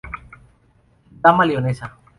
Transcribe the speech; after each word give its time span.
Dama 1.23 1.45
leonesa. 1.45 1.97